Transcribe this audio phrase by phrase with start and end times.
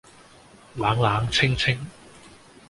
[0.73, 1.77] 冷冷清清，